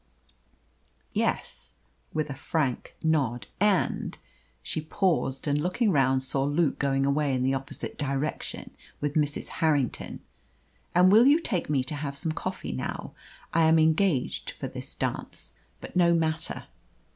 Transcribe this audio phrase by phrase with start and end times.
[1.13, 1.75] "Yes,"
[2.11, 3.45] with a frank nod.
[3.59, 4.17] "And"
[4.63, 9.49] she paused, and looking round saw Luke going away in the opposite direction with Mrs.
[9.61, 10.21] Harrington
[10.95, 13.13] "and will you take me to have some coffee now?
[13.53, 16.63] I am engaged for this dance, but no matter."